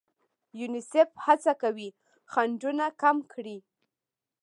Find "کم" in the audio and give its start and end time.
3.01-3.17